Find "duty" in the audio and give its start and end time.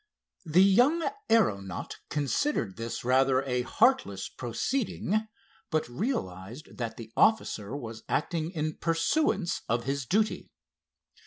10.07-10.49